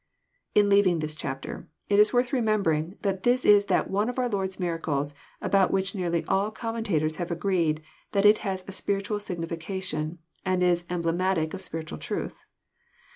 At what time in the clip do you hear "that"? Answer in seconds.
3.03-3.21, 3.65-3.87, 8.11-8.25